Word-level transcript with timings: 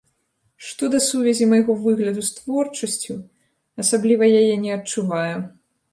Што 0.67 0.87
да 0.93 1.01
сувязі 1.07 1.45
майго 1.51 1.75
выгляду 1.83 2.21
з 2.29 2.33
творчасцю, 2.37 3.13
асабліва 3.85 4.33
яе 4.43 4.55
не 4.67 4.71
адчуваю. 4.81 5.37